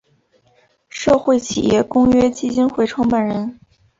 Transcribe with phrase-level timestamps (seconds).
[0.89, 3.59] 社会企业公约基金会创办人。